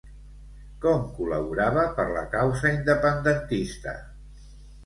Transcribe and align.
Com 0.85 1.03
col·laborava 1.17 1.83
per 1.99 2.07
la 2.15 2.25
causa 2.33 2.73
independentista? 2.79 3.95